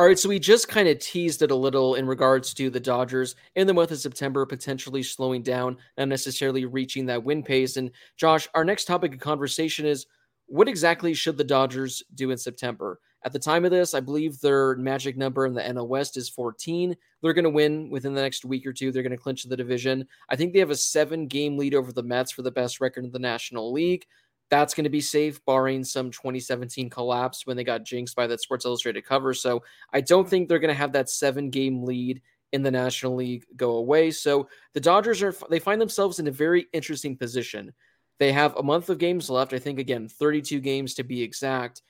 All 0.00 0.06
right, 0.06 0.18
so 0.18 0.30
we 0.30 0.38
just 0.38 0.66
kind 0.66 0.88
of 0.88 0.98
teased 0.98 1.42
it 1.42 1.50
a 1.50 1.54
little 1.54 1.96
in 1.96 2.06
regards 2.06 2.54
to 2.54 2.70
the 2.70 2.80
Dodgers 2.80 3.36
in 3.54 3.66
the 3.66 3.74
month 3.74 3.90
of 3.90 3.98
September 3.98 4.46
potentially 4.46 5.02
slowing 5.02 5.42
down, 5.42 5.76
not 5.98 6.08
necessarily 6.08 6.64
reaching 6.64 7.04
that 7.04 7.22
win 7.22 7.42
pace. 7.42 7.76
And 7.76 7.90
Josh, 8.16 8.48
our 8.54 8.64
next 8.64 8.86
topic 8.86 9.12
of 9.12 9.20
conversation 9.20 9.84
is 9.84 10.06
what 10.46 10.68
exactly 10.68 11.12
should 11.12 11.36
the 11.36 11.44
Dodgers 11.44 12.02
do 12.14 12.30
in 12.30 12.38
September? 12.38 12.98
At 13.26 13.34
the 13.34 13.38
time 13.38 13.66
of 13.66 13.72
this, 13.72 13.92
I 13.92 14.00
believe 14.00 14.40
their 14.40 14.74
magic 14.76 15.18
number 15.18 15.44
in 15.44 15.52
the 15.52 15.60
NL 15.60 15.86
West 15.86 16.16
is 16.16 16.30
14. 16.30 16.96
They're 17.20 17.34
going 17.34 17.44
to 17.44 17.50
win 17.50 17.90
within 17.90 18.14
the 18.14 18.22
next 18.22 18.46
week 18.46 18.66
or 18.66 18.72
two. 18.72 18.92
They're 18.92 19.02
going 19.02 19.10
to 19.10 19.18
clinch 19.18 19.42
the 19.42 19.54
division. 19.54 20.08
I 20.30 20.36
think 20.36 20.54
they 20.54 20.60
have 20.60 20.70
a 20.70 20.76
seven 20.76 21.26
game 21.26 21.58
lead 21.58 21.74
over 21.74 21.92
the 21.92 22.02
Mets 22.02 22.32
for 22.32 22.40
the 22.40 22.50
best 22.50 22.80
record 22.80 23.04
in 23.04 23.12
the 23.12 23.18
National 23.18 23.70
League. 23.70 24.06
That's 24.50 24.74
going 24.74 24.84
to 24.84 24.90
be 24.90 25.00
safe, 25.00 25.44
barring 25.44 25.84
some 25.84 26.10
2017 26.10 26.90
collapse 26.90 27.46
when 27.46 27.56
they 27.56 27.64
got 27.64 27.84
jinxed 27.84 28.16
by 28.16 28.26
that 28.26 28.40
Sports 28.40 28.64
Illustrated 28.64 29.04
cover. 29.04 29.32
So 29.32 29.62
I 29.92 30.00
don't 30.00 30.28
think 30.28 30.48
they're 30.48 30.58
going 30.58 30.68
to 30.68 30.74
have 30.74 30.92
that 30.92 31.08
seven 31.08 31.50
game 31.50 31.84
lead 31.84 32.20
in 32.52 32.62
the 32.62 32.70
National 32.70 33.14
League 33.14 33.44
go 33.56 33.76
away. 33.76 34.10
So 34.10 34.48
the 34.74 34.80
Dodgers 34.80 35.22
are, 35.22 35.34
they 35.48 35.60
find 35.60 35.80
themselves 35.80 36.18
in 36.18 36.26
a 36.26 36.32
very 36.32 36.66
interesting 36.72 37.16
position. 37.16 37.72
They 38.18 38.32
have 38.32 38.56
a 38.56 38.62
month 38.62 38.90
of 38.90 38.98
games 38.98 39.30
left. 39.30 39.52
I 39.52 39.58
think, 39.58 39.78
again, 39.78 40.08
32 40.08 40.60
games 40.60 40.94
to 40.94 41.04
be 41.04 41.22
exact 41.22 41.82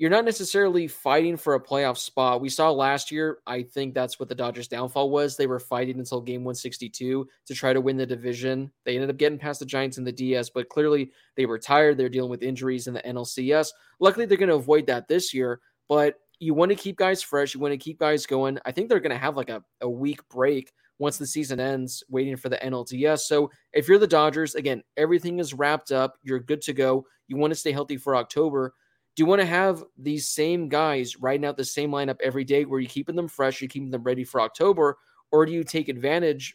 you're 0.00 0.08
not 0.08 0.24
necessarily 0.24 0.88
fighting 0.88 1.36
for 1.36 1.54
a 1.54 1.62
playoff 1.62 1.98
spot. 1.98 2.40
We 2.40 2.48
saw 2.48 2.70
last 2.70 3.10
year, 3.10 3.40
I 3.46 3.62
think 3.62 3.92
that's 3.92 4.18
what 4.18 4.30
the 4.30 4.34
Dodgers' 4.34 4.66
downfall 4.66 5.10
was. 5.10 5.36
They 5.36 5.46
were 5.46 5.60
fighting 5.60 5.98
until 5.98 6.22
game 6.22 6.40
162 6.40 7.28
to 7.44 7.54
try 7.54 7.74
to 7.74 7.82
win 7.82 7.98
the 7.98 8.06
division. 8.06 8.72
They 8.86 8.94
ended 8.94 9.10
up 9.10 9.18
getting 9.18 9.38
past 9.38 9.60
the 9.60 9.66
Giants 9.66 9.98
in 9.98 10.04
the 10.04 10.10
DS, 10.10 10.48
but 10.48 10.70
clearly 10.70 11.12
they 11.36 11.44
were 11.44 11.58
tired. 11.58 11.98
They're 11.98 12.08
dealing 12.08 12.30
with 12.30 12.42
injuries 12.42 12.86
in 12.86 12.94
the 12.94 13.02
NLCS. 13.02 13.72
Luckily, 14.00 14.24
they're 14.24 14.38
going 14.38 14.48
to 14.48 14.54
avoid 14.54 14.86
that 14.86 15.06
this 15.06 15.34
year, 15.34 15.60
but 15.86 16.14
you 16.38 16.54
want 16.54 16.70
to 16.70 16.76
keep 16.76 16.96
guys 16.96 17.22
fresh. 17.22 17.52
You 17.52 17.60
want 17.60 17.72
to 17.72 17.76
keep 17.76 17.98
guys 17.98 18.24
going. 18.24 18.58
I 18.64 18.72
think 18.72 18.88
they're 18.88 19.00
going 19.00 19.10
to 19.10 19.18
have 19.18 19.36
like 19.36 19.50
a, 19.50 19.62
a 19.82 19.90
week 19.90 20.26
break 20.30 20.72
once 20.98 21.18
the 21.18 21.26
season 21.26 21.60
ends, 21.60 22.02
waiting 22.08 22.38
for 22.38 22.48
the 22.48 22.56
NLDS. 22.56 23.20
So 23.20 23.50
if 23.74 23.86
you're 23.86 23.98
the 23.98 24.06
Dodgers, 24.06 24.54
again, 24.54 24.82
everything 24.96 25.40
is 25.40 25.52
wrapped 25.52 25.92
up. 25.92 26.14
You're 26.22 26.40
good 26.40 26.62
to 26.62 26.72
go. 26.72 27.04
You 27.28 27.36
want 27.36 27.50
to 27.50 27.60
stay 27.60 27.72
healthy 27.72 27.98
for 27.98 28.16
October 28.16 28.72
do 29.20 29.24
you 29.24 29.28
want 29.28 29.42
to 29.42 29.46
have 29.46 29.84
these 29.98 30.26
same 30.26 30.66
guys 30.66 31.20
riding 31.20 31.44
out 31.44 31.58
the 31.58 31.62
same 31.62 31.90
lineup 31.90 32.16
every 32.22 32.42
day 32.42 32.64
where 32.64 32.80
you're 32.80 32.88
keeping 32.88 33.16
them 33.16 33.28
fresh, 33.28 33.60
you're 33.60 33.68
keeping 33.68 33.90
them 33.90 34.02
ready 34.02 34.24
for 34.24 34.40
October, 34.40 34.96
or 35.30 35.44
do 35.44 35.52
you 35.52 35.62
take 35.62 35.90
advantage 35.90 36.54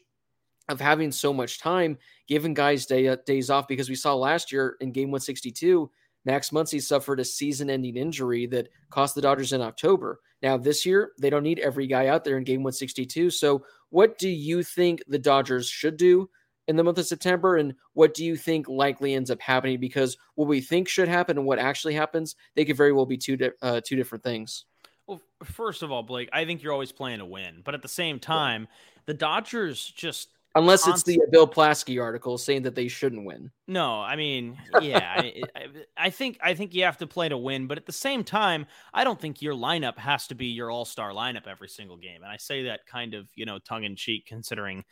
of 0.67 0.81
having 0.81 1.11
so 1.11 1.31
much 1.31 1.59
time, 1.59 1.95
giving 2.27 2.55
guys 2.55 2.88
day, 2.88 3.08
uh, 3.08 3.17
days 3.27 3.52
off? 3.52 3.67
Because 3.67 3.87
we 3.87 3.93
saw 3.93 4.15
last 4.15 4.52
year 4.52 4.77
in 4.81 4.92
game 4.92 5.09
162, 5.11 5.92
Max 6.25 6.49
Muncy 6.49 6.81
suffered 6.81 7.20
a 7.20 7.23
season 7.23 7.70
ending 7.70 7.98
injury 7.98 8.48
that 8.48 8.70
cost 8.89 9.14
the 9.14 9.21
Dodgers 9.21 9.54
in 9.54 9.61
October. 9.61 10.21
Now, 10.42 10.58
this 10.58 10.87
year, 10.87 11.11
they 11.20 11.30
don't 11.30 11.43
need 11.43 11.59
every 11.59 11.86
guy 11.86 12.08
out 12.08 12.23
there 12.23 12.39
in 12.39 12.43
game 12.43 12.64
162. 12.64 13.30
So, 13.30 13.64
what 13.92 14.17
do 14.17 14.27
you 14.27 14.64
think 14.64 15.04
the 15.08 15.20
Dodgers 15.20 15.70
should 15.70 15.98
do 15.98 16.31
in 16.67 16.76
the 16.76 16.83
month 16.83 16.98
of 16.98 17.05
September? 17.05 17.58
And 17.58 17.76
what 17.93 18.14
do 18.14 18.26
you 18.26 18.36
think 18.36 18.67
likely 18.67 19.14
ends 19.14 19.31
up 19.31 19.42
happening? 19.42 19.80
Because 19.80 20.17
what 20.36 20.48
we 20.48 20.61
think 20.61 20.87
should 20.87 21.08
happen 21.08 21.37
and 21.37 21.45
what 21.45 21.59
actually 21.59 21.93
happens, 21.93 22.36
they 22.55 22.65
could 22.65 22.77
very 22.77 22.92
well 22.92 23.05
be 23.05 23.17
two 23.17 23.37
di- 23.37 23.52
uh, 23.61 23.81
two 23.86 23.95
different 23.95 24.23
things. 24.23 24.65
Well, 25.08 25.21
first 25.43 25.83
of 25.83 25.92
all, 25.92 26.04
Blake, 26.04 26.30
I 26.33 26.45
think 26.45 26.64
you're 26.64 26.73
always 26.73 26.92
playing 26.92 27.20
to 27.20 27.25
win, 27.25 27.61
but 27.64 27.75
at 27.75 27.81
the 27.81 27.87
same 27.87 28.20
time, 28.20 28.67
the 29.05 29.14
Dodgers 29.14 29.86
just 29.95 30.30
unless 30.55 30.87
it's 30.87 31.04
the 31.04 31.20
Bill 31.31 31.48
Plaschke 31.48 32.02
article 32.02 32.37
saying 32.37 32.64
that 32.64 32.75
they 32.75 32.87
shouldn't 32.87 33.25
win. 33.25 33.52
No, 33.67 34.02
I 34.02 34.15
mean, 34.15 34.58
yeah, 34.81 34.99
I, 35.17 35.43
I, 35.98 36.09
think 36.09 36.39
I 36.42 36.54
think 36.54 36.73
you 36.73 36.86
have 36.86 36.98
to 36.99 37.08
play 37.08 37.30
to 37.30 37.37
win, 37.37 37.67
but 37.67 37.77
at 37.77 37.86
the 37.86 37.92
same 37.92 38.23
time, 38.23 38.65
I 38.93 39.04
don't 39.04 39.20
think 39.20 39.42
your 39.42 39.54
lineup 39.54 39.98
has 39.98 40.27
to 40.27 40.36
be 40.36 40.48
your 40.48 40.71
all 40.71 40.86
star 40.86 41.11
lineup 41.11 41.45
every 41.48 41.70
single 41.70 41.98
game, 41.98 42.23
and 42.23 42.31
I 42.31 42.37
say 42.37 42.64
that 42.64 42.86
kind 42.87 43.14
of 43.14 43.27
you 43.36 43.45
know 43.45 43.59
tongue 43.59 43.83
in 43.83 43.95
cheek, 43.95 44.25
considering 44.25 44.83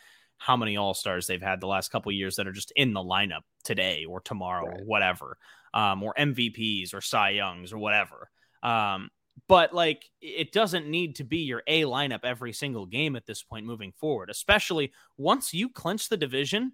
how 0.43 0.57
many 0.57 0.75
All 0.75 0.93
Stars 0.93 1.25
they've 1.25 1.41
had 1.41 1.61
the 1.61 1.67
last 1.67 1.89
couple 1.89 2.11
years 2.11 2.35
that 2.35 2.47
are 2.47 2.51
just 2.51 2.73
in 2.75 2.91
the 2.91 2.99
lineup 2.99 3.43
today 3.63 4.03
or 4.03 4.19
tomorrow 4.19 4.65
right. 4.65 4.81
or 4.81 4.83
whatever, 4.83 5.37
um, 5.73 6.03
or 6.03 6.13
MVPs 6.19 6.93
or 6.93 6.99
Cy 6.99 7.29
Youngs 7.29 7.71
or 7.71 7.77
whatever. 7.77 8.29
Um, 8.61 9.09
but 9.47 9.73
like 9.73 10.03
it 10.19 10.51
doesn't 10.51 10.85
need 10.85 11.15
to 11.15 11.23
be 11.23 11.37
your 11.37 11.63
A 11.65 11.83
lineup 11.83 12.25
every 12.25 12.51
single 12.51 12.85
game 12.85 13.15
at 13.15 13.25
this 13.25 13.41
point 13.41 13.65
moving 13.65 13.93
forward, 13.93 14.29
especially 14.29 14.91
once 15.17 15.53
you 15.53 15.69
clinch 15.69 16.09
the 16.09 16.17
division. 16.17 16.73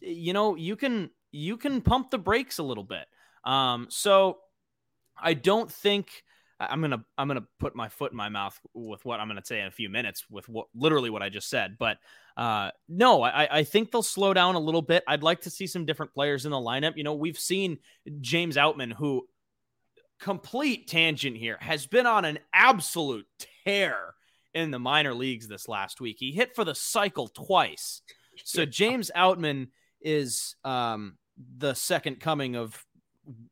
You 0.00 0.32
know, 0.32 0.54
you 0.54 0.74
can 0.74 1.10
you 1.32 1.58
can 1.58 1.82
pump 1.82 2.10
the 2.10 2.18
brakes 2.18 2.58
a 2.58 2.62
little 2.62 2.84
bit. 2.84 3.04
Um, 3.44 3.88
so 3.90 4.38
I 5.22 5.34
don't 5.34 5.70
think 5.70 6.24
I'm 6.60 6.80
gonna 6.80 7.04
I'm 7.18 7.28
gonna 7.28 7.46
put 7.58 7.74
my 7.74 7.88
foot 7.88 8.12
in 8.12 8.16
my 8.16 8.28
mouth 8.28 8.58
with 8.74 9.04
what 9.04 9.20
I'm 9.20 9.28
gonna 9.28 9.44
say 9.44 9.60
in 9.60 9.66
a 9.66 9.72
few 9.72 9.88
minutes 9.88 10.24
with 10.30 10.48
what 10.48 10.66
literally 10.74 11.10
what 11.10 11.22
I 11.22 11.28
just 11.28 11.48
said. 11.48 11.76
But 11.78 11.98
uh, 12.36 12.70
no, 12.88 13.22
I, 13.22 13.58
I 13.58 13.64
think 13.64 13.90
they'll 13.90 14.02
slow 14.02 14.34
down 14.34 14.54
a 14.54 14.60
little 14.60 14.82
bit. 14.82 15.04
I'd 15.06 15.22
like 15.22 15.42
to 15.42 15.50
see 15.50 15.66
some 15.66 15.84
different 15.84 16.14
players 16.14 16.44
in 16.44 16.50
the 16.50 16.56
lineup. 16.56 16.96
You 16.96 17.04
know, 17.04 17.14
we've 17.14 17.38
seen 17.38 17.78
James 18.20 18.56
Outman, 18.56 18.92
who 18.92 19.26
complete 20.20 20.88
tangent 20.88 21.36
here, 21.36 21.58
has 21.60 21.86
been 21.86 22.06
on 22.06 22.24
an 22.24 22.38
absolute 22.52 23.26
tear 23.64 24.14
in 24.54 24.70
the 24.70 24.78
minor 24.78 25.14
leagues 25.14 25.48
this 25.48 25.68
last 25.68 26.00
week. 26.00 26.16
He 26.18 26.32
hit 26.32 26.54
for 26.54 26.64
the 26.64 26.74
cycle 26.74 27.28
twice. 27.28 28.02
So 28.44 28.64
James 28.64 29.10
Outman 29.14 29.68
is 30.00 30.56
um, 30.64 31.18
the 31.58 31.74
second 31.74 32.20
coming 32.20 32.56
of 32.56 32.84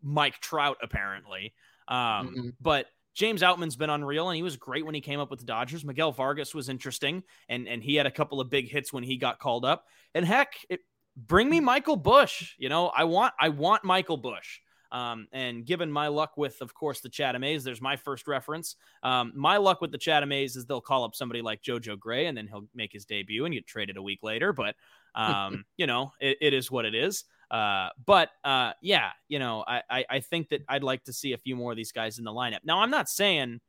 Mike 0.02 0.38
Trout, 0.40 0.78
apparently. 0.82 1.54
Um, 1.92 2.28
mm-hmm. 2.28 2.48
But 2.60 2.86
James 3.14 3.42
Outman's 3.42 3.76
been 3.76 3.91
unreal, 3.91 4.30
and 4.30 4.36
he 4.36 4.42
was 4.42 4.56
great 4.56 4.86
when 4.86 4.94
he 4.94 5.00
came 5.00 5.20
up 5.20 5.30
with 5.30 5.41
the 5.41 5.47
Dodgers. 5.47 5.84
Miguel 5.84 6.12
Vargas 6.12 6.54
was 6.54 6.69
interesting, 6.69 7.22
and 7.48 7.69
and 7.69 7.82
he 7.82 7.94
had 7.94 8.06
a 8.06 8.10
couple 8.10 8.41
of 8.41 8.48
big 8.48 8.70
hits 8.70 8.92
when 8.92 9.04
he 9.04 9.16
got 9.16 9.38
called 9.38 9.64
up. 9.64 9.84
And 10.14 10.25
heck, 10.25 10.54
it, 10.70 10.81
bring 11.16 11.50
me 11.50 11.60
Michael 11.60 11.97
Busch. 11.97 12.54
You 12.58 12.70
know, 12.70 12.88
I 12.88 13.04
want 13.04 13.34
I 13.38 13.50
want 13.50 13.84
Michael 13.84 14.16
Busch. 14.16 14.60
Um, 14.91 15.26
and 15.32 15.64
given 15.64 15.91
my 15.91 16.08
luck 16.08 16.36
with, 16.36 16.60
of 16.60 16.75
course, 16.75 17.00
the 17.00 17.08
Chatham 17.08 17.42
A's, 17.42 17.64
there's 17.64 17.81
my 17.81 17.97
first 17.97 18.28
reference. 18.28 18.76
Um, 19.02 19.32
my 19.34 19.56
luck 19.56 19.81
with 19.81 19.91
the 19.91 19.97
Chatham 19.97 20.32
A's 20.32 20.54
is 20.54 20.66
they'll 20.66 20.82
call 20.82 21.04
up 21.04 21.14
somebody 21.14 21.41
like 21.41 21.62
JoJo 21.62 21.98
Gray, 21.98 22.26
and 22.26 22.36
then 22.36 22.47
he'll 22.47 22.69
make 22.75 22.92
his 22.92 23.06
debut 23.06 23.47
and 23.47 23.54
get 23.54 23.66
traded 23.66 23.97
a 23.97 24.02
week 24.02 24.22
later. 24.22 24.52
But 24.52 24.76
um, 25.14 25.64
you 25.76 25.86
know, 25.86 26.12
it, 26.20 26.38
it 26.41 26.54
is 26.54 26.70
what 26.70 26.84
it 26.84 26.94
is. 26.94 27.25
Uh, 27.52 27.90
but 28.06 28.30
uh, 28.44 28.72
yeah, 28.80 29.10
you 29.28 29.38
know, 29.38 29.62
I, 29.68 29.82
I, 29.90 30.04
I 30.08 30.20
think 30.20 30.48
that 30.48 30.62
I'd 30.68 30.82
like 30.82 31.04
to 31.04 31.12
see 31.12 31.34
a 31.34 31.38
few 31.38 31.54
more 31.54 31.70
of 31.70 31.76
these 31.76 31.92
guys 31.92 32.18
in 32.18 32.24
the 32.24 32.32
lineup. 32.32 32.60
Now, 32.64 32.80
I'm 32.80 32.90
not 32.90 33.10
saying 33.10 33.60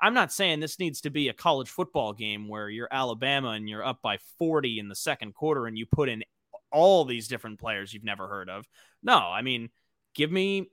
I'm 0.00 0.14
not 0.14 0.32
saying 0.32 0.60
this 0.60 0.78
needs 0.78 1.00
to 1.02 1.10
be 1.10 1.28
a 1.28 1.32
college 1.32 1.68
football 1.68 2.12
game 2.12 2.48
where 2.48 2.68
you're 2.68 2.88
Alabama 2.90 3.50
and 3.50 3.68
you're 3.68 3.84
up 3.84 4.00
by 4.02 4.18
40 4.38 4.80
in 4.80 4.88
the 4.88 4.96
second 4.96 5.34
quarter 5.34 5.66
and 5.66 5.78
you 5.78 5.86
put 5.86 6.08
in 6.08 6.24
all 6.72 7.04
these 7.04 7.28
different 7.28 7.60
players 7.60 7.92
you've 7.94 8.02
never 8.02 8.26
heard 8.26 8.50
of. 8.50 8.66
No, 9.02 9.16
I 9.16 9.42
mean, 9.42 9.70
give 10.14 10.32
me 10.32 10.70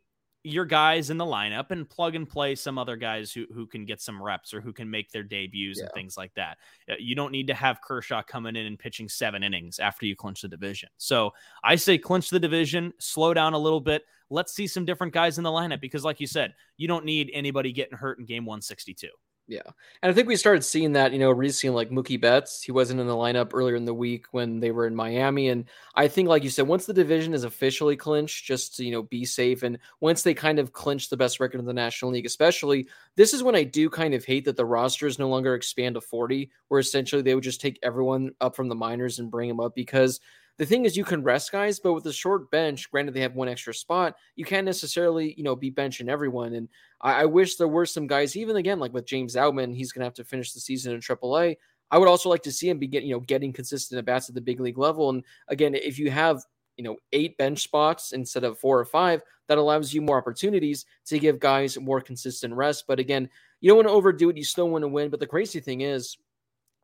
your 0.51 0.66
guys 0.66 1.10
in 1.10 1.18
the 1.18 1.25
lineup 1.25 1.72
and 1.72 1.90
plug 1.90 2.16
and 2.16 2.28
play 2.28 2.56
some 2.56 2.78
other 2.78 2.96
guys 2.96 3.31
who, 3.31 3.46
who 3.54 3.66
can 3.66 3.86
get 3.86 4.01
some 4.01 4.22
reps 4.22 4.54
or 4.54 4.62
who 4.62 4.74
can 4.74 4.90
make 4.90 5.12
their 5.12 5.24
debuts 5.24 5.80
yeah. 5.80 5.86
and 5.86 5.94
things 5.94 6.18
like 6.18 6.34
that. 6.36 6.57
Uh, 6.90 6.96
you 7.00 7.16
don't 7.16 7.31
need 7.31 7.48
to 7.48 7.54
have 7.54 7.81
Kershaw 7.81 8.22
coming 8.22 8.56
in 8.56 8.66
and 8.66 8.78
pitching 8.78 9.10
seven 9.10 9.44
innings 9.44 9.80
after 9.80 10.06
you 10.06 10.16
clinch 10.16 10.42
the 10.42 10.48
division. 10.48 10.90
So 10.98 11.31
I 11.63 11.75
say 11.75 11.98
clinch 11.98 12.30
the 12.30 12.40
division, 12.40 12.94
slow 13.00 13.34
down 13.34 13.54
a 13.54 13.60
little 13.60 13.81
bit. 13.81 14.04
Let's 14.30 14.54
see 14.54 14.68
some 14.68 14.86
different 14.86 15.13
guys 15.13 15.38
in 15.38 15.44
the 15.44 15.50
lineup 15.50 15.81
because, 15.81 16.04
like 16.04 16.19
you 16.19 16.28
said, 16.28 16.54
you 16.78 16.88
don't 16.88 17.06
need 17.06 17.31
anybody 17.34 17.72
getting 17.72 17.98
hurt 17.98 18.19
in 18.19 18.25
game 18.25 18.46
162. 18.46 19.07
Yeah. 19.50 19.63
And 20.04 20.12
I 20.12 20.13
think 20.13 20.28
we 20.28 20.36
started 20.36 20.63
seeing 20.63 20.92
that, 20.92 21.12
you 21.12 21.18
know, 21.18 21.31
recently, 21.31 21.74
like 21.75 21.90
Mookie 21.90 22.22
Betts. 22.22 22.62
He 22.62 22.72
wasn't 22.72 23.00
in 23.00 23.07
the 23.07 23.16
lineup 23.16 23.50
earlier 23.51 23.75
in 23.75 23.84
the 23.86 23.96
week 23.96 24.28
when 24.30 24.60
they 24.60 24.69
were 24.69 24.86
in 24.86 24.96
Miami. 24.96 25.50
And 25.50 25.66
I 25.96 26.07
think, 26.07 26.28
like 26.30 26.44
you 26.44 26.51
said, 26.51 26.68
once 26.68 26.86
the 26.86 26.94
division 26.94 27.34
is 27.34 27.44
officially 27.44 27.96
clinched, 27.98 28.46
just 28.46 28.78
to, 28.78 28.86
you 28.86 28.92
know, 28.92 29.01
be 29.01 29.25
safe, 29.25 29.63
and 29.63 29.80
once 30.01 30.22
they 30.22 30.36
kind 30.36 30.60
of 30.60 30.72
clinch 30.72 31.10
the 31.10 31.18
best 31.18 31.40
record 31.40 31.60
in 31.60 31.66
the 31.66 31.74
National 31.74 32.12
League, 32.12 32.28
especially, 32.28 32.88
this 33.16 33.34
is 33.34 33.42
when 33.42 33.56
I 33.56 33.63
do 33.63 33.90
kind 33.90 34.13
of 34.13 34.24
hate 34.24 34.46
that 34.46 34.56
the 34.56 34.66
rosters 34.66 35.18
no 35.18 35.30
longer 35.30 35.56
expand 35.56 35.96
to 35.96 36.01
40, 36.01 36.51
where 36.68 36.80
essentially 36.80 37.24
they 37.24 37.34
would 37.34 37.44
just 37.44 37.60
take 37.60 37.80
everyone 37.81 38.36
up 38.40 38.56
from 38.56 38.69
the 38.69 38.75
minors 38.75 39.18
and 39.18 39.31
bring 39.31 39.50
them 39.50 39.60
up 39.60 39.74
because 39.74 40.19
the 40.60 40.66
thing 40.66 40.84
is 40.84 40.98
you 40.98 41.06
can 41.06 41.24
rest 41.24 41.54
guys, 41.54 41.80
but 41.80 41.94
with 41.94 42.06
a 42.06 42.14
short 42.14 42.52
bench, 42.52 42.92
granted 42.92 43.14
they 43.14 43.22
have 43.22 43.34
one 43.34 43.48
extra 43.48 43.74
spot, 43.74 44.16
you 44.36 44.44
can't 44.44 44.66
necessarily, 44.66 45.34
you 45.38 45.44
know, 45.44 45.56
be 45.56 45.72
benching 45.72 46.10
everyone. 46.10 46.54
And 46.54 46.68
I, 47.00 47.22
I 47.22 47.26
wish 47.26 47.56
there 47.56 47.70
were 47.70 47.86
some 47.86 48.08
guys, 48.08 48.36
even 48.36 48.58
again, 48.58 48.78
like 48.78 48.94
with 48.94 49.06
James 49.06 49.36
Outman, 49.36 49.74
he's 49.74 49.94
gonna 49.94 50.06
have 50.06 50.14
to 50.16 50.26
finish 50.26 50.52
the 50.52 50.60
season 50.60 50.94
in 50.94 51.00
AAA. 51.00 51.56
I 51.90 51.98
would 51.98 52.10
also 52.10 52.30
like 52.30 52.44
to 52.44 52.52
see 52.52 52.70
him 52.70 52.78
be 52.78 52.88
you 52.88 53.14
know, 53.14 53.22
getting 53.22 53.54
consistent 53.54 53.98
at 53.98 54.06
bats 54.06 54.28
at 54.28 54.36
the 54.36 54.42
big 54.42 54.60
league 54.60 54.78
level. 54.78 55.10
And 55.10 55.24
again, 55.48 55.74
if 55.74 55.98
you 55.98 56.12
have 56.12 56.44
you 56.76 56.84
know 56.84 56.96
eight 57.12 57.38
bench 57.38 57.62
spots 57.62 58.14
instead 58.14 58.46
of 58.46 58.58
four 58.58 58.80
or 58.80 58.86
five 58.86 59.22
that 59.48 59.58
allows 59.58 59.94
you 59.94 60.02
more 60.02 60.18
opportunities 60.18 60.86
to 61.06 61.20
give 61.20 61.38
guys 61.38 61.78
more 61.78 62.00
consistent 62.00 62.54
rest 62.54 62.86
but 62.88 63.02
again 63.02 63.30
you 63.60 63.70
don't 63.70 63.76
want 63.76 63.88
to 63.90 63.94
overdo 63.94 64.30
it 64.30 64.38
you 64.38 64.46
still 64.46 64.70
want 64.70 64.82
to 64.82 64.88
win 64.88 65.10
but 65.10 65.20
the 65.20 65.28
crazy 65.28 65.60
thing 65.60 65.82
is 65.82 66.18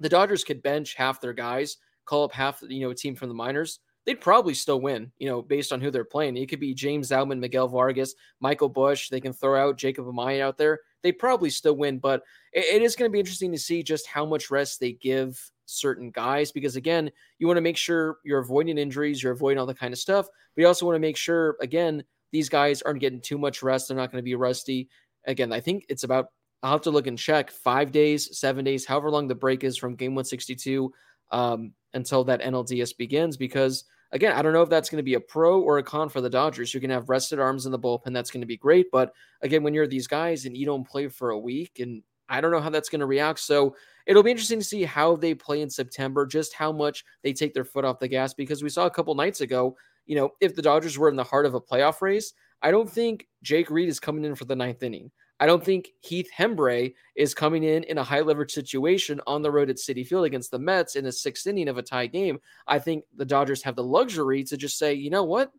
the 0.01 0.09
dodgers 0.09 0.43
could 0.43 0.61
bench 0.61 0.95
half 0.95 1.21
their 1.21 1.31
guys 1.31 1.77
call 2.05 2.23
up 2.23 2.33
half, 2.33 2.61
you 2.67 2.81
know, 2.81 2.91
a 2.91 2.95
team 2.95 3.15
from 3.15 3.29
the 3.29 3.35
minors, 3.35 3.79
they'd 4.05 4.21
probably 4.21 4.53
still 4.53 4.79
win, 4.79 5.11
you 5.17 5.27
know, 5.27 5.41
based 5.41 5.73
on 5.73 5.81
who 5.81 5.91
they're 5.91 6.05
playing. 6.05 6.37
It 6.37 6.47
could 6.47 6.59
be 6.59 6.73
James 6.73 7.09
Outman, 7.09 7.39
Miguel 7.39 7.67
Vargas, 7.67 8.15
Michael 8.39 8.69
Busch. 8.69 9.09
They 9.09 9.19
can 9.19 9.33
throw 9.33 9.67
out 9.67 9.77
Jacob 9.77 10.05
Amaya 10.05 10.41
out 10.41 10.57
there. 10.57 10.79
They 11.03 11.11
probably 11.11 11.49
still 11.49 11.75
win, 11.75 11.99
but 11.99 12.23
it, 12.53 12.65
it 12.75 12.81
is 12.81 12.95
going 12.95 13.09
to 13.09 13.13
be 13.13 13.19
interesting 13.19 13.51
to 13.51 13.57
see 13.57 13.83
just 13.83 14.07
how 14.07 14.25
much 14.25 14.51
rest 14.51 14.79
they 14.79 14.93
give 14.93 15.39
certain 15.67 16.11
guys 16.11 16.51
because 16.51 16.75
again, 16.75 17.11
you 17.39 17.47
want 17.47 17.57
to 17.57 17.61
make 17.61 17.77
sure 17.77 18.17
you're 18.23 18.39
avoiding 18.39 18.77
injuries, 18.77 19.21
you're 19.21 19.33
avoiding 19.33 19.59
all 19.59 19.65
the 19.65 19.73
kind 19.73 19.93
of 19.93 19.99
stuff, 19.99 20.27
but 20.27 20.61
you 20.61 20.67
also 20.67 20.85
want 20.85 20.95
to 20.95 20.99
make 20.99 21.17
sure 21.17 21.57
again 21.61 22.03
these 22.31 22.49
guys 22.49 22.81
aren't 22.81 22.99
getting 22.99 23.21
too 23.21 23.37
much 23.37 23.63
rest. 23.63 23.87
They're 23.87 23.97
not 23.97 24.11
going 24.11 24.21
to 24.21 24.25
be 24.25 24.35
rusty. 24.35 24.89
Again, 25.25 25.51
I 25.51 25.59
think 25.59 25.85
it's 25.89 26.03
about 26.03 26.27
I'll 26.61 26.73
have 26.73 26.81
to 26.81 26.91
look 26.91 27.07
and 27.07 27.17
check 27.17 27.51
five 27.51 27.91
days, 27.91 28.37
seven 28.37 28.65
days, 28.65 28.85
however 28.85 29.11
long 29.11 29.27
the 29.27 29.35
break 29.35 29.63
is 29.63 29.77
from 29.77 29.95
game 29.95 30.15
162 30.15 30.91
um, 31.31 31.73
until 31.93 32.23
that 32.25 32.41
NLDS 32.41 32.97
begins. 32.97 33.37
Because 33.37 33.85
again, 34.11 34.33
I 34.33 34.41
don't 34.41 34.53
know 34.53 34.61
if 34.61 34.69
that's 34.69 34.89
going 34.89 34.97
to 34.97 35.03
be 35.03 35.15
a 35.15 35.19
pro 35.19 35.61
or 35.61 35.77
a 35.77 35.83
con 35.83 36.09
for 36.09 36.21
the 36.21 36.29
Dodgers. 36.29 36.73
You 36.73 36.79
can 36.79 36.89
have 36.89 37.09
rested 37.09 37.39
arms 37.39 37.65
in 37.65 37.71
the 37.71 37.79
bullpen. 37.79 38.13
That's 38.13 38.31
going 38.31 38.41
to 38.41 38.47
be 38.47 38.57
great. 38.57 38.87
But 38.91 39.13
again, 39.41 39.63
when 39.63 39.73
you're 39.73 39.87
these 39.87 40.07
guys 40.07 40.45
and 40.45 40.55
you 40.55 40.65
don't 40.65 40.87
play 40.87 41.07
for 41.07 41.31
a 41.31 41.39
week, 41.39 41.79
and 41.79 42.03
I 42.29 42.41
don't 42.41 42.51
know 42.51 42.61
how 42.61 42.69
that's 42.69 42.89
going 42.89 43.01
to 43.01 43.05
react. 43.05 43.39
So 43.39 43.75
it'll 44.05 44.23
be 44.23 44.31
interesting 44.31 44.59
to 44.59 44.65
see 44.65 44.83
how 44.83 45.15
they 45.15 45.33
play 45.33 45.61
in 45.61 45.69
September, 45.69 46.25
just 46.25 46.53
how 46.53 46.71
much 46.71 47.03
they 47.23 47.33
take 47.33 47.53
their 47.53 47.65
foot 47.65 47.85
off 47.85 47.99
the 47.99 48.07
gas. 48.07 48.33
Because 48.33 48.63
we 48.63 48.69
saw 48.69 48.85
a 48.85 48.91
couple 48.91 49.13
nights 49.15 49.41
ago, 49.41 49.75
you 50.05 50.15
know, 50.15 50.31
if 50.41 50.55
the 50.55 50.61
Dodgers 50.61 50.97
were 50.97 51.09
in 51.09 51.15
the 51.15 51.23
heart 51.23 51.45
of 51.45 51.53
a 51.53 51.61
playoff 51.61 52.01
race, 52.01 52.33
I 52.61 52.71
don't 52.71 52.89
think 52.89 53.27
Jake 53.43 53.69
Reed 53.69 53.89
is 53.89 53.99
coming 53.99 54.25
in 54.25 54.35
for 54.35 54.45
the 54.45 54.55
ninth 54.55 54.81
inning. 54.81 55.11
I 55.39 55.45
don't 55.45 55.63
think 55.63 55.89
Heath 56.01 56.29
Hembree 56.37 56.93
is 57.15 57.33
coming 57.33 57.63
in 57.63 57.83
in 57.83 57.97
a 57.97 58.03
high 58.03 58.21
leverage 58.21 58.51
situation 58.51 59.19
on 59.27 59.41
the 59.41 59.51
road 59.51 59.69
at 59.69 59.77
Citi 59.77 60.05
Field 60.05 60.25
against 60.25 60.51
the 60.51 60.59
Mets 60.59 60.95
in 60.95 61.05
a 61.05 61.11
sixth 61.11 61.45
inning 61.47 61.67
of 61.67 61.77
a 61.77 61.83
tie 61.83 62.07
game. 62.07 62.39
I 62.67 62.79
think 62.79 63.03
the 63.15 63.25
Dodgers 63.25 63.61
have 63.63 63.75
the 63.75 63.83
luxury 63.83 64.43
to 64.45 64.55
just 64.55 64.77
say, 64.77 64.93
you 64.93 65.09
know 65.09 65.23
what, 65.23 65.51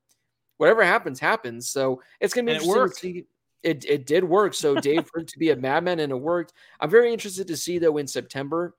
whatever 0.56 0.82
happens, 0.82 1.20
happens. 1.20 1.68
So 1.68 2.00
it's 2.20 2.32
going 2.32 2.46
to 2.46 2.52
be 2.52 2.56
and 2.56 2.64
interesting 2.64 3.12
to 3.14 3.18
see. 3.20 3.26
It, 3.62 3.84
it 3.84 4.06
did 4.06 4.24
work. 4.24 4.54
So 4.54 4.74
Dave 4.80 5.06
proved 5.06 5.28
to 5.30 5.38
be 5.38 5.50
a 5.50 5.56
madman 5.56 6.00
and 6.00 6.12
it 6.12 6.16
worked. 6.16 6.54
I'm 6.80 6.90
very 6.90 7.12
interested 7.12 7.48
to 7.48 7.56
see 7.56 7.78
though 7.78 7.98
in 7.98 8.06
September 8.06 8.74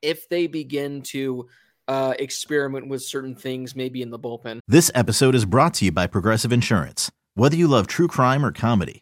if 0.00 0.28
they 0.28 0.46
begin 0.46 1.02
to 1.02 1.48
uh, 1.88 2.14
experiment 2.18 2.88
with 2.88 3.02
certain 3.02 3.34
things, 3.34 3.76
maybe 3.76 4.02
in 4.02 4.10
the 4.10 4.18
bullpen. 4.18 4.60
This 4.66 4.90
episode 4.94 5.34
is 5.34 5.44
brought 5.44 5.74
to 5.74 5.84
you 5.84 5.92
by 5.92 6.06
Progressive 6.06 6.52
Insurance. 6.52 7.10
Whether 7.34 7.56
you 7.56 7.66
love 7.66 7.86
true 7.86 8.08
crime 8.08 8.44
or 8.44 8.52
comedy 8.52 9.01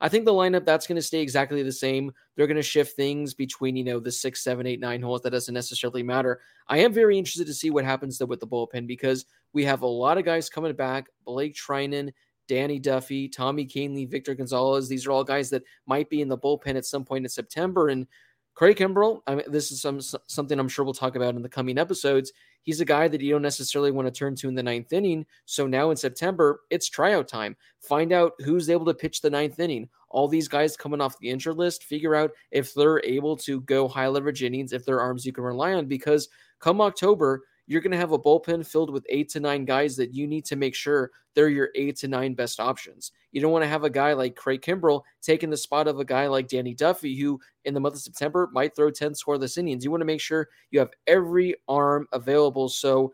I 0.00 0.08
think 0.08 0.24
the 0.24 0.32
lineup 0.32 0.64
that's 0.64 0.86
going 0.86 0.96
to 0.96 1.02
stay 1.02 1.20
exactly 1.20 1.62
the 1.62 1.72
same. 1.72 2.12
They're 2.36 2.46
going 2.46 2.56
to 2.56 2.62
shift 2.62 2.96
things 2.96 3.34
between 3.34 3.76
you 3.76 3.84
know 3.84 4.00
the 4.00 4.12
six, 4.12 4.42
seven, 4.42 4.66
eight, 4.66 4.80
nine 4.80 5.02
holes. 5.02 5.22
That 5.22 5.30
doesn't 5.30 5.54
necessarily 5.54 6.02
matter. 6.02 6.40
I 6.68 6.78
am 6.78 6.92
very 6.92 7.18
interested 7.18 7.46
to 7.46 7.54
see 7.54 7.70
what 7.70 7.84
happens 7.84 8.18
though 8.18 8.26
with 8.26 8.40
the 8.40 8.46
bullpen 8.46 8.86
because 8.86 9.26
we 9.52 9.64
have 9.64 9.82
a 9.82 9.86
lot 9.86 10.18
of 10.18 10.24
guys 10.24 10.50
coming 10.50 10.74
back. 10.74 11.08
Blake 11.24 11.54
Treinen, 11.54 12.12
Danny 12.48 12.78
Duffy, 12.78 13.28
Tommy 13.28 13.66
Kahnle, 13.66 14.10
Victor 14.10 14.34
Gonzalez. 14.34 14.88
These 14.88 15.06
are 15.06 15.12
all 15.12 15.24
guys 15.24 15.50
that 15.50 15.62
might 15.86 16.10
be 16.10 16.20
in 16.20 16.28
the 16.28 16.38
bullpen 16.38 16.76
at 16.76 16.86
some 16.86 17.04
point 17.04 17.24
in 17.24 17.30
September. 17.30 17.88
And 17.88 18.06
Craig 18.54 18.76
Kimbrel, 18.76 19.20
I 19.26 19.34
mean, 19.34 19.44
this 19.48 19.72
is 19.72 19.82
some 19.82 20.00
something 20.00 20.58
I'm 20.58 20.68
sure 20.68 20.84
we'll 20.84 20.94
talk 20.94 21.16
about 21.16 21.34
in 21.34 21.42
the 21.42 21.48
coming 21.48 21.76
episodes. 21.76 22.32
He's 22.62 22.80
a 22.80 22.84
guy 22.84 23.08
that 23.08 23.20
you 23.20 23.32
don't 23.32 23.42
necessarily 23.42 23.90
want 23.90 24.06
to 24.06 24.12
turn 24.12 24.36
to 24.36 24.48
in 24.48 24.54
the 24.54 24.62
ninth 24.62 24.92
inning. 24.92 25.26
So 25.44 25.66
now 25.66 25.90
in 25.90 25.96
September, 25.96 26.60
it's 26.70 26.88
tryout 26.88 27.26
time. 27.26 27.56
Find 27.80 28.12
out 28.12 28.32
who's 28.44 28.70
able 28.70 28.86
to 28.86 28.94
pitch 28.94 29.20
the 29.20 29.30
ninth 29.30 29.58
inning. 29.58 29.88
All 30.08 30.28
these 30.28 30.46
guys 30.46 30.76
coming 30.76 31.00
off 31.00 31.18
the 31.18 31.30
injured 31.30 31.56
list, 31.56 31.82
figure 31.82 32.14
out 32.14 32.30
if 32.52 32.72
they're 32.72 33.04
able 33.04 33.36
to 33.38 33.60
go 33.62 33.88
high 33.88 34.06
leverage 34.06 34.44
innings, 34.44 34.72
if 34.72 34.84
they're 34.84 35.00
arms 35.00 35.26
you 35.26 35.32
can 35.32 35.44
rely 35.44 35.74
on. 35.74 35.86
Because 35.86 36.28
come 36.60 36.80
October, 36.80 37.42
you're 37.66 37.80
going 37.80 37.92
to 37.92 37.98
have 37.98 38.12
a 38.12 38.18
bullpen 38.18 38.66
filled 38.66 38.90
with 38.90 39.06
eight 39.08 39.28
to 39.30 39.40
nine 39.40 39.64
guys 39.64 39.96
that 39.96 40.12
you 40.12 40.26
need 40.26 40.44
to 40.46 40.56
make 40.56 40.74
sure 40.74 41.10
they're 41.34 41.48
your 41.48 41.70
eight 41.74 41.96
to 41.96 42.08
nine 42.08 42.34
best 42.34 42.60
options. 42.60 43.12
You 43.32 43.40
don't 43.40 43.52
want 43.52 43.64
to 43.64 43.68
have 43.68 43.84
a 43.84 43.90
guy 43.90 44.12
like 44.12 44.36
Craig 44.36 44.62
Kimbrel 44.62 45.02
taking 45.22 45.50
the 45.50 45.56
spot 45.56 45.88
of 45.88 45.98
a 45.98 46.04
guy 46.04 46.26
like 46.26 46.48
Danny 46.48 46.74
Duffy, 46.74 47.18
who 47.18 47.40
in 47.64 47.74
the 47.74 47.80
month 47.80 47.96
of 47.96 48.00
September 48.02 48.48
might 48.52 48.76
throw 48.76 48.90
10 48.90 49.12
scoreless 49.12 49.58
innings. 49.58 49.84
You 49.84 49.90
want 49.90 50.02
to 50.02 50.06
make 50.06 50.20
sure 50.20 50.48
you 50.70 50.78
have 50.78 50.90
every 51.06 51.56
arm 51.66 52.06
available. 52.12 52.68
So 52.68 53.12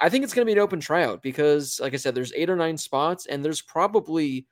I 0.00 0.08
think 0.08 0.24
it's 0.24 0.34
going 0.34 0.46
to 0.46 0.50
be 0.50 0.58
an 0.58 0.62
open 0.62 0.80
tryout 0.80 1.22
because, 1.22 1.80
like 1.80 1.94
I 1.94 1.96
said, 1.96 2.14
there's 2.14 2.32
eight 2.34 2.50
or 2.50 2.56
nine 2.56 2.76
spots, 2.76 3.26
and 3.26 3.42
there's 3.42 3.62
probably 3.62 4.46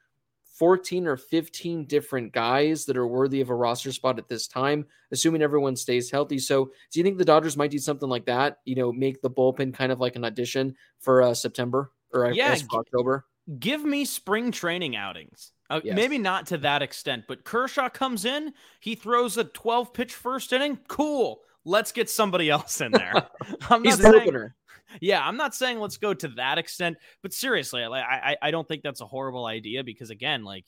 14 0.61 1.07
or 1.07 1.17
15 1.17 1.87
different 1.87 2.33
guys 2.35 2.85
that 2.85 2.99
are 2.99 3.07
worthy 3.07 3.41
of 3.41 3.49
a 3.49 3.55
roster 3.55 3.91
spot 3.93 4.19
at 4.19 4.29
this 4.29 4.47
time, 4.47 4.85
assuming 5.11 5.41
everyone 5.41 5.75
stays 5.75 6.11
healthy. 6.11 6.39
So, 6.39 6.67
do 6.93 7.01
you 7.01 7.03
think 7.03 7.17
the 7.17 7.25
Dodgers 7.25 7.57
might 7.57 7.71
do 7.71 7.79
something 7.79 8.11
like 8.11 8.27
that? 8.27 8.59
You 8.67 8.75
know, 8.75 8.93
make 8.93 9.23
the 9.23 9.31
bullpen 9.31 9.73
kind 9.73 9.91
of 9.91 10.01
like 10.01 10.17
an 10.17 10.25
audition 10.27 10.77
for 10.99 11.23
uh, 11.23 11.33
September 11.33 11.93
or 12.13 12.31
yeah, 12.33 12.55
October? 12.75 13.25
Give 13.59 13.83
me 13.83 14.05
spring 14.05 14.53
training 14.53 14.97
outings. 14.97 15.53
Uh, 15.71 15.81
yes. 15.83 15.97
Maybe 15.97 16.19
not 16.19 16.49
to 16.49 16.59
that 16.59 16.83
extent, 16.83 17.25
but 17.27 17.43
Kershaw 17.45 17.89
comes 17.89 18.27
in, 18.27 18.53
he 18.81 18.95
throws 18.95 19.39
a 19.39 19.45
12 19.45 19.95
pitch 19.95 20.13
first 20.13 20.53
inning. 20.53 20.79
Cool. 20.89 21.41
Let's 21.65 21.91
get 21.91 22.11
somebody 22.11 22.51
else 22.51 22.83
in 22.83 22.93
there. 22.93 23.15
I'm 23.71 23.83
He's 23.83 23.99
not 23.99 24.13
the 24.13 24.19
saying, 24.19 24.29
opener 24.29 24.57
yeah, 25.01 25.27
I'm 25.27 25.37
not 25.37 25.55
saying 25.55 25.79
let's 25.79 25.97
go 25.97 26.15
to 26.15 26.29
that 26.37 26.59
extent, 26.59 26.97
but 27.23 27.33
seriously, 27.33 27.87
like 27.87 28.05
I 28.05 28.37
I 28.41 28.51
don't 28.51 28.67
think 28.67 28.83
that's 28.83 29.01
a 29.01 29.07
horrible 29.07 29.47
idea 29.47 29.85
because 29.85 30.11
again, 30.11 30.45
like 30.45 30.65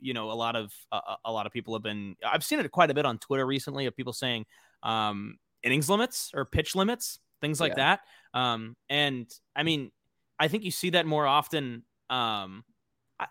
you 0.00 0.14
know, 0.14 0.30
a 0.30 0.34
lot 0.34 0.56
of 0.56 0.72
uh, 0.92 1.16
a 1.24 1.32
lot 1.32 1.46
of 1.46 1.52
people 1.52 1.74
have 1.74 1.82
been 1.82 2.16
I've 2.24 2.44
seen 2.44 2.58
it 2.58 2.70
quite 2.70 2.90
a 2.90 2.94
bit 2.94 3.06
on 3.06 3.18
Twitter 3.18 3.46
recently 3.46 3.86
of 3.86 3.96
people 3.96 4.12
saying 4.12 4.46
um 4.82 5.36
innings 5.62 5.88
limits 5.88 6.30
or 6.34 6.44
pitch 6.44 6.74
limits, 6.74 7.18
things 7.40 7.60
like 7.60 7.74
yeah. 7.76 7.96
that. 8.34 8.38
Um 8.38 8.76
and 8.88 9.30
I 9.54 9.62
mean, 9.62 9.90
I 10.38 10.48
think 10.48 10.64
you 10.64 10.70
see 10.70 10.90
that 10.90 11.06
more 11.06 11.26
often 11.26 11.82
um 12.10 12.64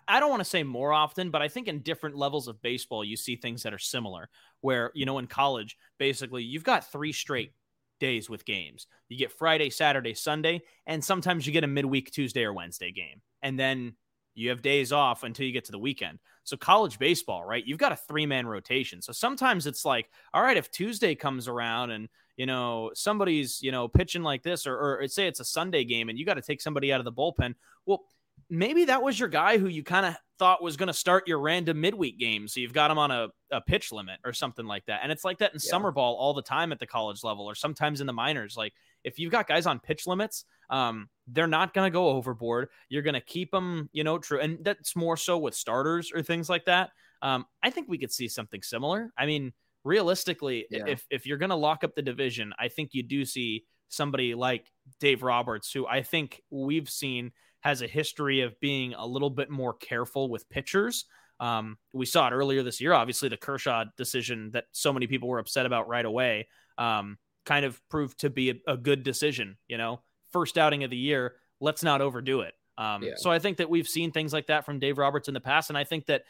I 0.08 0.18
don't 0.18 0.30
want 0.30 0.40
to 0.40 0.48
say 0.48 0.64
more 0.64 0.92
often, 0.92 1.30
but 1.30 1.42
I 1.42 1.48
think 1.48 1.68
in 1.68 1.80
different 1.80 2.16
levels 2.16 2.48
of 2.48 2.60
baseball, 2.60 3.04
you 3.04 3.16
see 3.16 3.36
things 3.36 3.62
that 3.62 3.72
are 3.72 3.78
similar. 3.78 4.28
Where, 4.60 4.90
you 4.94 5.06
know, 5.06 5.18
in 5.18 5.28
college, 5.28 5.76
basically, 5.96 6.42
you've 6.42 6.64
got 6.64 6.90
three 6.90 7.12
straight 7.12 7.52
days 7.98 8.28
with 8.28 8.44
games. 8.44 8.86
You 9.08 9.18
get 9.18 9.32
Friday, 9.32 9.70
Saturday, 9.70 10.14
Sunday, 10.14 10.62
and 10.86 11.02
sometimes 11.02 11.46
you 11.46 11.52
get 11.52 11.64
a 11.64 11.68
midweek 11.68 12.10
Tuesday 12.10 12.44
or 12.44 12.52
Wednesday 12.52 12.92
game. 12.92 13.20
And 13.42 13.58
then 13.58 13.94
you 14.34 14.50
have 14.50 14.62
days 14.62 14.92
off 14.92 15.24
until 15.24 15.46
you 15.46 15.52
get 15.52 15.64
to 15.64 15.72
the 15.72 15.78
weekend. 15.78 16.18
So 16.44 16.56
college 16.56 16.98
baseball, 16.98 17.44
right? 17.44 17.66
You've 17.66 17.78
got 17.78 17.92
a 17.92 17.96
three-man 17.96 18.46
rotation. 18.46 19.02
So 19.02 19.12
sometimes 19.12 19.66
it's 19.66 19.84
like, 19.84 20.08
all 20.32 20.42
right, 20.42 20.56
if 20.56 20.70
Tuesday 20.70 21.14
comes 21.14 21.48
around 21.48 21.90
and 21.90 22.08
you 22.36 22.44
know 22.44 22.90
somebody's 22.94 23.62
you 23.62 23.72
know 23.72 23.88
pitching 23.88 24.22
like 24.22 24.42
this, 24.42 24.66
or, 24.66 25.00
or 25.00 25.08
say 25.08 25.26
it's 25.26 25.40
a 25.40 25.44
Sunday 25.44 25.84
game 25.84 26.10
and 26.10 26.18
you 26.18 26.26
got 26.26 26.34
to 26.34 26.42
take 26.42 26.60
somebody 26.60 26.92
out 26.92 27.00
of 27.00 27.04
the 27.04 27.12
bullpen, 27.12 27.54
well, 27.86 28.04
maybe 28.48 28.84
that 28.86 29.02
was 29.02 29.18
your 29.18 29.28
guy 29.28 29.58
who 29.58 29.68
you 29.68 29.82
kind 29.82 30.06
of 30.06 30.16
thought 30.38 30.62
was 30.62 30.76
going 30.76 30.86
to 30.88 30.92
start 30.92 31.26
your 31.26 31.40
random 31.40 31.80
midweek 31.80 32.18
game. 32.18 32.46
So 32.46 32.60
you've 32.60 32.72
got 32.72 32.90
him 32.90 32.98
on 32.98 33.10
a, 33.10 33.28
a 33.50 33.60
pitch 33.60 33.90
limit 33.90 34.20
or 34.24 34.32
something 34.32 34.66
like 34.66 34.84
that. 34.86 35.00
And 35.02 35.10
it's 35.10 35.24
like 35.24 35.38
that 35.38 35.52
in 35.52 35.60
yeah. 35.62 35.70
summer 35.70 35.90
ball 35.90 36.14
all 36.14 36.34
the 36.34 36.42
time 36.42 36.72
at 36.72 36.78
the 36.78 36.86
college 36.86 37.24
level 37.24 37.48
or 37.48 37.54
sometimes 37.54 38.00
in 38.00 38.06
the 38.06 38.12
minors. 38.12 38.56
Like 38.56 38.74
if 39.02 39.18
you've 39.18 39.32
got 39.32 39.48
guys 39.48 39.66
on 39.66 39.80
pitch 39.80 40.06
limits, 40.06 40.44
um, 40.68 41.08
they're 41.26 41.46
not 41.46 41.74
going 41.74 41.86
to 41.86 41.92
go 41.92 42.08
overboard. 42.08 42.68
You're 42.88 43.02
going 43.02 43.14
to 43.14 43.20
keep 43.20 43.50
them, 43.50 43.88
you 43.92 44.04
know, 44.04 44.18
true. 44.18 44.40
And 44.40 44.58
that's 44.62 44.94
more 44.94 45.16
so 45.16 45.38
with 45.38 45.54
starters 45.54 46.12
or 46.14 46.22
things 46.22 46.48
like 46.48 46.66
that. 46.66 46.90
Um, 47.22 47.46
I 47.62 47.70
think 47.70 47.88
we 47.88 47.98
could 47.98 48.12
see 48.12 48.28
something 48.28 48.62
similar. 48.62 49.10
I 49.16 49.26
mean, 49.26 49.54
realistically, 49.84 50.66
yeah. 50.70 50.84
if, 50.86 51.06
if 51.10 51.26
you're 51.26 51.38
going 51.38 51.50
to 51.50 51.56
lock 51.56 51.82
up 51.82 51.94
the 51.94 52.02
division, 52.02 52.52
I 52.58 52.68
think 52.68 52.90
you 52.92 53.02
do 53.02 53.24
see 53.24 53.64
somebody 53.88 54.34
like 54.34 54.70
Dave 55.00 55.22
Roberts, 55.22 55.72
who 55.72 55.86
I 55.86 56.02
think 56.02 56.42
we've 56.50 56.88
seen– 56.88 57.32
has 57.66 57.82
a 57.82 57.86
history 57.88 58.42
of 58.42 58.58
being 58.60 58.94
a 58.94 59.04
little 59.04 59.28
bit 59.28 59.50
more 59.50 59.74
careful 59.74 60.30
with 60.30 60.48
pitchers. 60.48 61.06
Um, 61.40 61.78
we 61.92 62.06
saw 62.06 62.28
it 62.28 62.32
earlier 62.32 62.62
this 62.62 62.80
year. 62.80 62.92
Obviously, 62.92 63.28
the 63.28 63.36
Kershaw 63.36 63.86
decision 63.96 64.52
that 64.52 64.66
so 64.70 64.92
many 64.92 65.08
people 65.08 65.28
were 65.28 65.40
upset 65.40 65.66
about 65.66 65.88
right 65.88 66.04
away 66.04 66.46
um, 66.78 67.18
kind 67.44 67.64
of 67.64 67.80
proved 67.88 68.20
to 68.20 68.30
be 68.30 68.50
a, 68.50 68.54
a, 68.68 68.76
good 68.76 69.02
decision. 69.02 69.56
You 69.66 69.78
know, 69.78 70.00
first 70.32 70.58
outing 70.58 70.84
of 70.84 70.90
the 70.90 70.96
year, 70.96 71.34
let's 71.58 71.82
not 71.82 72.00
overdo 72.00 72.42
it. 72.42 72.54
Um, 72.78 73.02
yeah. 73.02 73.14
So 73.16 73.32
I 73.32 73.40
think 73.40 73.56
that 73.56 73.68
we've 73.68 73.88
seen 73.88 74.12
things 74.12 74.32
like 74.32 74.46
that 74.46 74.64
from 74.64 74.78
Dave 74.78 74.96
Roberts 74.96 75.26
in 75.26 75.34
the 75.34 75.40
past, 75.40 75.68
and 75.68 75.76
I 75.76 75.82
think 75.82 76.06
that 76.06 76.22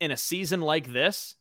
in 0.00 0.12
a 0.12 0.16
season 0.16 0.62
like 0.62 0.90
this, 0.90 1.34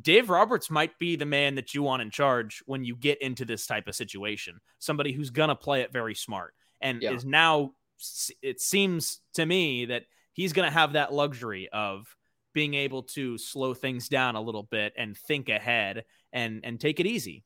Dave 0.00 0.30
Roberts 0.30 0.70
might 0.70 0.96
be 1.00 1.16
the 1.16 1.26
man 1.26 1.56
that 1.56 1.74
you 1.74 1.82
want 1.82 2.02
in 2.02 2.10
charge 2.12 2.62
when 2.66 2.84
you 2.84 2.94
get 2.94 3.20
into 3.20 3.44
this 3.44 3.66
type 3.66 3.88
of 3.88 3.96
situation. 3.96 4.60
Somebody 4.78 5.10
who's 5.10 5.30
gonna 5.30 5.56
play 5.56 5.80
it 5.80 5.92
very 5.92 6.14
smart 6.14 6.54
and 6.80 7.02
yeah. 7.02 7.10
is 7.10 7.24
now 7.24 7.72
it 8.42 8.60
seems 8.60 9.20
to 9.34 9.44
me 9.44 9.86
that 9.86 10.04
he's 10.32 10.52
going 10.52 10.68
to 10.68 10.72
have 10.72 10.92
that 10.92 11.12
luxury 11.12 11.68
of 11.72 12.06
being 12.54 12.74
able 12.74 13.02
to 13.02 13.38
slow 13.38 13.74
things 13.74 14.08
down 14.08 14.36
a 14.36 14.40
little 14.40 14.62
bit 14.62 14.92
and 14.96 15.16
think 15.16 15.48
ahead 15.48 16.04
and 16.32 16.60
and 16.64 16.80
take 16.80 17.00
it 17.00 17.06
easy. 17.06 17.44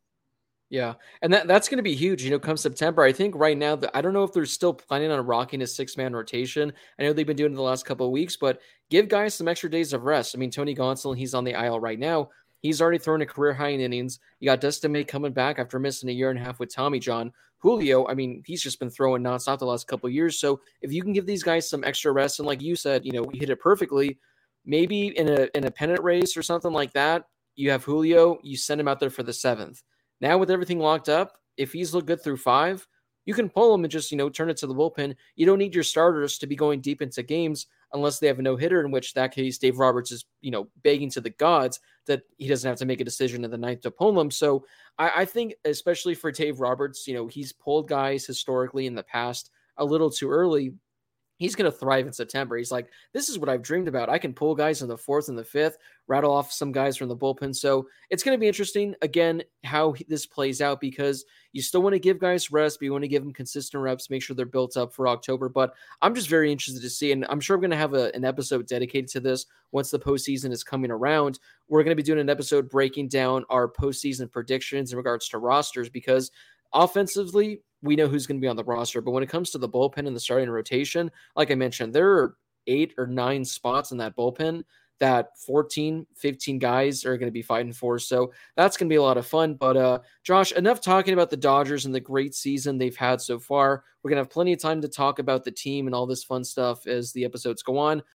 Yeah, 0.70 0.94
and 1.20 1.34
that 1.34 1.46
that's 1.46 1.68
going 1.68 1.76
to 1.76 1.82
be 1.82 1.94
huge. 1.94 2.24
You 2.24 2.30
know, 2.30 2.38
come 2.38 2.56
September, 2.56 3.02
I 3.02 3.12
think 3.12 3.34
right 3.34 3.58
now 3.58 3.76
that 3.76 3.94
I 3.94 4.00
don't 4.00 4.14
know 4.14 4.24
if 4.24 4.32
they're 4.32 4.46
still 4.46 4.72
planning 4.72 5.10
on 5.10 5.26
rocking 5.26 5.60
a 5.60 5.66
six 5.66 5.98
man 5.98 6.14
rotation. 6.14 6.72
I 6.98 7.02
know 7.02 7.12
they've 7.12 7.26
been 7.26 7.36
doing 7.36 7.52
it 7.52 7.56
the 7.56 7.62
last 7.62 7.84
couple 7.84 8.06
of 8.06 8.12
weeks, 8.12 8.38
but 8.38 8.60
give 8.88 9.06
guys 9.06 9.34
some 9.34 9.48
extra 9.48 9.70
days 9.70 9.92
of 9.92 10.04
rest. 10.04 10.34
I 10.34 10.38
mean, 10.38 10.50
Tony 10.50 10.74
Gonsolin, 10.74 11.18
he's 11.18 11.34
on 11.34 11.44
the 11.44 11.62
IL 11.62 11.78
right 11.78 11.98
now. 11.98 12.30
He's 12.62 12.80
already 12.80 12.98
thrown 12.98 13.22
a 13.22 13.26
career 13.26 13.52
high 13.52 13.70
in 13.70 13.80
innings. 13.80 14.20
You 14.38 14.46
got 14.46 14.60
Dustin 14.60 14.92
May 14.92 15.02
coming 15.02 15.32
back 15.32 15.58
after 15.58 15.80
missing 15.80 16.08
a 16.08 16.12
year 16.12 16.30
and 16.30 16.38
a 16.38 16.42
half 16.42 16.60
with 16.60 16.72
Tommy 16.72 17.00
John. 17.00 17.32
Julio, 17.58 18.06
I 18.06 18.14
mean, 18.14 18.42
he's 18.46 18.62
just 18.62 18.78
been 18.78 18.88
throwing 18.88 19.22
nonstop 19.22 19.58
the 19.58 19.66
last 19.66 19.88
couple 19.88 20.08
years. 20.08 20.38
So 20.38 20.60
if 20.80 20.92
you 20.92 21.02
can 21.02 21.12
give 21.12 21.26
these 21.26 21.42
guys 21.42 21.68
some 21.68 21.82
extra 21.82 22.12
rest, 22.12 22.38
and 22.38 22.46
like 22.46 22.62
you 22.62 22.76
said, 22.76 23.04
you 23.04 23.12
know, 23.12 23.22
we 23.22 23.38
hit 23.38 23.50
it 23.50 23.60
perfectly. 23.60 24.18
Maybe 24.64 25.08
in 25.08 25.28
a 25.28 25.48
in 25.56 25.64
a 25.64 25.70
pennant 25.72 26.02
race 26.02 26.36
or 26.36 26.42
something 26.42 26.72
like 26.72 26.92
that, 26.92 27.24
you 27.56 27.70
have 27.72 27.82
Julio, 27.82 28.38
you 28.44 28.56
send 28.56 28.80
him 28.80 28.86
out 28.88 29.00
there 29.00 29.10
for 29.10 29.24
the 29.24 29.32
seventh. 29.32 29.82
Now 30.20 30.38
with 30.38 30.50
everything 30.50 30.78
locked 30.78 31.08
up, 31.08 31.38
if 31.56 31.72
he's 31.72 31.92
looked 31.92 32.06
good 32.06 32.22
through 32.22 32.36
five, 32.36 32.86
you 33.24 33.34
can 33.34 33.48
pull 33.48 33.74
him 33.74 33.84
and 33.84 33.90
just 33.90 34.12
you 34.12 34.16
know 34.16 34.28
turn 34.28 34.50
it 34.50 34.56
to 34.58 34.68
the 34.68 34.74
bullpen. 34.74 35.16
You 35.34 35.46
don't 35.46 35.58
need 35.58 35.74
your 35.74 35.84
starters 35.84 36.38
to 36.38 36.46
be 36.46 36.54
going 36.54 36.80
deep 36.80 37.02
into 37.02 37.24
games 37.24 37.66
unless 37.94 38.18
they 38.18 38.26
have 38.26 38.38
a 38.38 38.42
no 38.42 38.56
hitter, 38.56 38.84
in 38.84 38.90
which 38.90 39.14
that 39.14 39.34
case 39.34 39.58
Dave 39.58 39.78
Roberts 39.78 40.12
is 40.12 40.24
you 40.40 40.50
know 40.50 40.68
begging 40.82 41.10
to 41.10 41.20
the 41.20 41.30
gods 41.30 41.80
that 42.06 42.22
he 42.38 42.48
doesn't 42.48 42.68
have 42.68 42.78
to 42.78 42.86
make 42.86 43.00
a 43.00 43.04
decision 43.04 43.44
in 43.44 43.50
the 43.50 43.58
ninth 43.58 43.82
to 43.82 43.90
pull 43.90 44.12
them. 44.12 44.30
So 44.30 44.64
I, 44.98 45.12
I 45.16 45.24
think, 45.24 45.54
especially 45.64 46.14
for 46.14 46.32
Dave 46.32 46.60
Roberts, 46.60 47.06
you 47.06 47.14
know, 47.14 47.26
he's 47.26 47.52
pulled 47.52 47.88
guys 47.88 48.26
historically 48.26 48.86
in 48.86 48.94
the 48.94 49.02
past 49.04 49.50
a 49.76 49.84
little 49.84 50.10
too 50.10 50.30
early 50.30 50.74
he's 51.42 51.56
going 51.56 51.68
to 51.68 51.76
thrive 51.76 52.06
in 52.06 52.12
September. 52.12 52.56
He's 52.56 52.70
like, 52.70 52.88
this 53.12 53.28
is 53.28 53.36
what 53.36 53.48
I've 53.48 53.62
dreamed 53.62 53.88
about. 53.88 54.08
I 54.08 54.16
can 54.16 54.32
pull 54.32 54.54
guys 54.54 54.80
in 54.80 54.86
the 54.86 54.96
fourth 54.96 55.28
and 55.28 55.36
the 55.36 55.42
fifth, 55.42 55.76
rattle 56.06 56.32
off 56.32 56.52
some 56.52 56.70
guys 56.70 56.96
from 56.96 57.08
the 57.08 57.16
bullpen. 57.16 57.52
So 57.56 57.88
it's 58.10 58.22
going 58.22 58.36
to 58.36 58.40
be 58.40 58.46
interesting, 58.46 58.94
again, 59.02 59.42
how 59.64 59.96
this 60.08 60.24
plays 60.24 60.60
out 60.60 60.80
because 60.80 61.24
you 61.52 61.60
still 61.60 61.82
want 61.82 61.94
to 61.94 61.98
give 61.98 62.20
guys 62.20 62.52
rest, 62.52 62.78
but 62.78 62.84
you 62.84 62.92
want 62.92 63.02
to 63.02 63.08
give 63.08 63.24
them 63.24 63.32
consistent 63.32 63.82
reps, 63.82 64.08
make 64.08 64.22
sure 64.22 64.36
they're 64.36 64.46
built 64.46 64.76
up 64.76 64.94
for 64.94 65.08
October. 65.08 65.48
But 65.48 65.74
I'm 66.00 66.14
just 66.14 66.28
very 66.28 66.52
interested 66.52 66.80
to 66.80 66.88
see, 66.88 67.10
and 67.10 67.26
I'm 67.28 67.40
sure 67.40 67.56
I'm 67.56 67.60
going 67.60 67.72
to 67.72 67.76
have 67.76 67.94
a, 67.94 68.14
an 68.14 68.24
episode 68.24 68.68
dedicated 68.68 69.10
to 69.10 69.20
this 69.20 69.46
once 69.72 69.90
the 69.90 69.98
postseason 69.98 70.52
is 70.52 70.62
coming 70.62 70.92
around. 70.92 71.40
We're 71.66 71.82
going 71.82 71.96
to 71.96 72.00
be 72.00 72.04
doing 72.04 72.20
an 72.20 72.30
episode 72.30 72.70
breaking 72.70 73.08
down 73.08 73.44
our 73.50 73.66
postseason 73.66 74.30
predictions 74.30 74.92
in 74.92 74.96
regards 74.96 75.28
to 75.30 75.38
rosters 75.38 75.88
because 75.88 76.30
offensively, 76.72 77.62
we 77.82 77.96
know 77.96 78.08
who's 78.08 78.26
going 78.26 78.38
to 78.38 78.44
be 78.44 78.48
on 78.48 78.56
the 78.56 78.64
roster. 78.64 79.00
But 79.00 79.10
when 79.10 79.22
it 79.22 79.28
comes 79.28 79.50
to 79.50 79.58
the 79.58 79.68
bullpen 79.68 80.06
and 80.06 80.16
the 80.16 80.20
starting 80.20 80.50
rotation, 80.50 81.10
like 81.36 81.50
I 81.50 81.54
mentioned, 81.54 81.92
there 81.92 82.12
are 82.12 82.36
eight 82.66 82.94
or 82.96 83.06
nine 83.06 83.44
spots 83.44 83.90
in 83.90 83.98
that 83.98 84.16
bullpen 84.16 84.62
that 85.00 85.36
14, 85.36 86.06
15 86.14 86.58
guys 86.60 87.04
are 87.04 87.16
going 87.16 87.26
to 87.26 87.32
be 87.32 87.42
fighting 87.42 87.72
for. 87.72 87.98
So 87.98 88.32
that's 88.56 88.76
going 88.76 88.88
to 88.88 88.92
be 88.92 88.98
a 88.98 89.02
lot 89.02 89.16
of 89.16 89.26
fun. 89.26 89.54
But 89.54 89.76
uh, 89.76 89.98
Josh, 90.22 90.52
enough 90.52 90.80
talking 90.80 91.12
about 91.12 91.28
the 91.28 91.36
Dodgers 91.36 91.86
and 91.86 91.94
the 91.94 91.98
great 91.98 92.36
season 92.36 92.78
they've 92.78 92.96
had 92.96 93.20
so 93.20 93.40
far. 93.40 93.82
We're 94.02 94.10
going 94.10 94.18
to 94.18 94.20
have 94.20 94.30
plenty 94.30 94.52
of 94.52 94.60
time 94.60 94.80
to 94.80 94.88
talk 94.88 95.18
about 95.18 95.42
the 95.42 95.50
team 95.50 95.88
and 95.88 95.94
all 95.94 96.06
this 96.06 96.22
fun 96.22 96.44
stuff 96.44 96.86
as 96.86 97.12
the 97.12 97.24
episodes 97.24 97.64
go 97.64 97.78
on. 97.78 98.02